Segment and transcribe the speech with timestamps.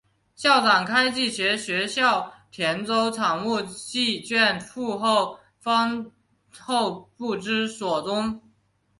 [0.35, 6.09] 校长开济携学校田洲产物契券赴后方
[6.57, 8.41] 后不知所踪。